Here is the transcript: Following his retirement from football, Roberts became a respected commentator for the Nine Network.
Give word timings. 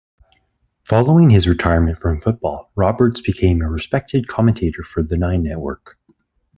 Following 0.83 1.29
his 1.29 1.47
retirement 1.47 1.99
from 1.99 2.19
football, 2.21 2.71
Roberts 2.75 3.21
became 3.21 3.61
a 3.61 3.69
respected 3.69 4.27
commentator 4.27 4.83
for 4.83 5.03
the 5.03 5.15
Nine 5.15 5.43
Network. 5.43 5.99